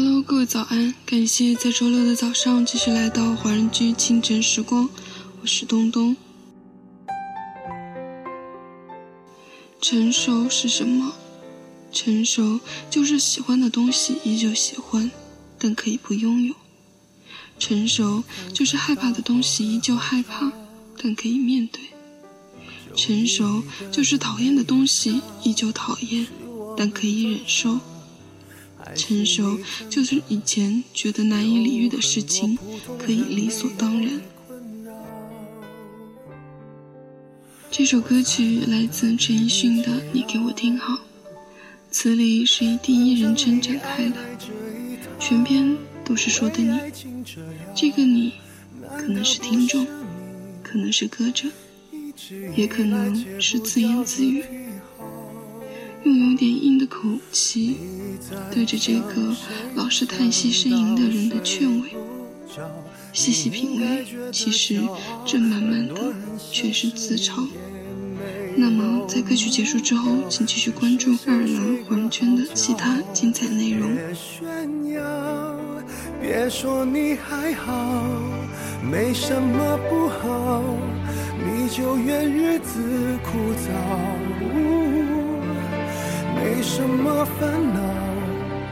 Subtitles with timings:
[0.00, 0.94] Hello，各位早安！
[1.04, 4.88] 感谢在周六的早上继续来到华人居清晨时光，
[5.42, 6.16] 我是东东。
[9.80, 11.14] 成熟是什么？
[11.90, 15.10] 成熟就是喜欢的东西依旧喜欢，
[15.58, 16.54] 但可以不拥有；
[17.58, 18.22] 成熟
[18.54, 20.52] 就是害怕的东西依旧害怕，
[21.02, 21.80] 但可以面对；
[22.94, 26.24] 成熟就是讨厌的东西依旧讨厌，
[26.76, 27.80] 但可以忍受。
[28.94, 32.58] 成熟就是以前觉得难以理喻的事情，
[32.98, 34.20] 可以理所当然。
[37.70, 40.94] 这首歌曲来自陈奕迅的《你给我听好》，
[41.90, 44.16] 词里是以第一人称展开的，
[45.20, 46.76] 全篇都是说的你。
[47.74, 48.32] 这个你，
[48.96, 49.86] 可能是听众，
[50.62, 51.48] 可能是歌者，
[52.56, 54.42] 也可能是自言自语。
[56.08, 57.76] 用有点硬的口气，
[58.50, 59.36] 对着这个
[59.74, 61.90] 老是叹息呻吟的人的劝慰，
[63.12, 64.80] 细细品味，其实
[65.26, 65.94] 这满满的
[66.50, 67.46] 全是自嘲。
[68.56, 73.90] 那么，在歌曲结束之后，请继续关注爱尔兰黄圈的其他精彩内容。
[76.22, 78.02] 别说你还好，
[78.82, 80.64] 没什么不好，
[81.38, 82.80] 你就怨日子
[83.22, 84.77] 枯燥。
[86.48, 87.80] 没什么烦恼，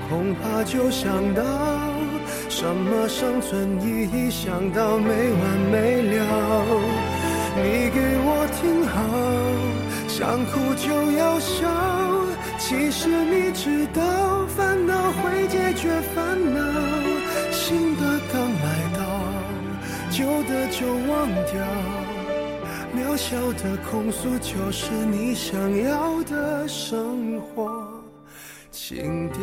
[0.08, 1.42] 恐怕就想到
[2.48, 6.64] 什么生存意义，想到没完没了。
[7.54, 8.97] 你给我听好，
[10.08, 11.69] 想哭就要笑。
[12.58, 16.58] 其实你知道，烦恼会解决烦恼。
[17.52, 18.66] 新的刚来
[18.97, 19.04] 到，
[20.10, 22.05] 旧的就忘掉。
[22.97, 27.86] 渺小的控诉，就是你想要的生活
[28.70, 29.42] 情调。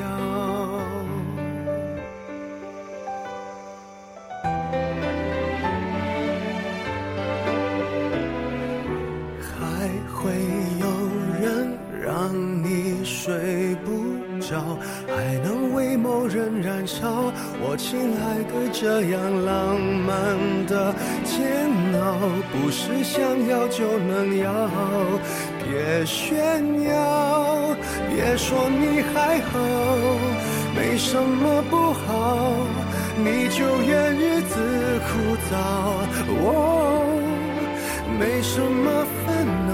[14.62, 17.32] 还能为某人燃烧。
[17.60, 20.38] 我亲爱的，这样浪漫
[20.68, 20.94] 的
[21.24, 21.70] 煎
[22.00, 22.18] 熬，
[22.52, 24.70] 不是想要就能要。
[25.66, 27.76] 别炫耀，
[28.10, 29.60] 别说你还好，
[30.76, 32.54] 没什么不好，
[33.18, 34.60] 你就怨日子
[35.08, 35.56] 枯燥。
[36.44, 36.52] 哦，
[38.20, 39.74] 没什么烦恼，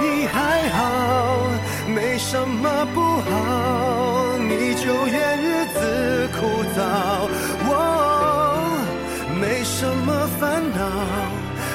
[0.00, 0.80] 你还好，
[1.88, 6.40] 没什么不好，你就怨日子枯
[6.74, 6.78] 燥。
[7.68, 7.72] 哦，
[9.40, 10.80] 没什么烦恼，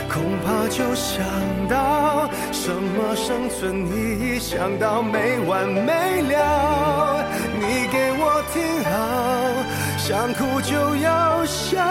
[0.09, 1.23] 恐怕就想
[1.67, 7.25] 到什么生存意义，想到没完没了。
[7.59, 8.91] 你给我听好，
[10.07, 11.83] 想哭就要笑。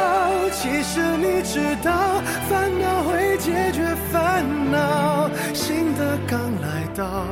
[0.50, 7.26] 其实你知道，烦恼会解决烦恼，新的刚来到。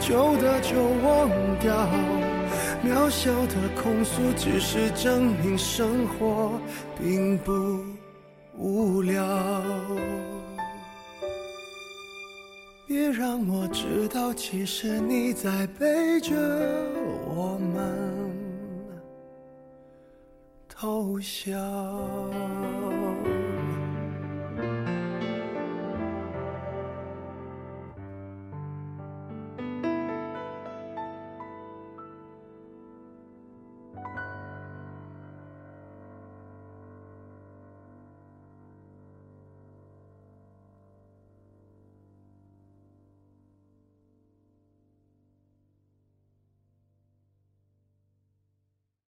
[0.00, 1.28] 旧的就忘
[1.60, 1.86] 掉，
[2.82, 6.52] 渺小的控诉只是证明生活
[6.98, 7.84] 并不
[8.56, 9.22] 无聊。
[12.86, 16.34] 别让我知道，其实你在背着
[17.26, 18.05] 我们
[20.78, 22.65] 偷笑。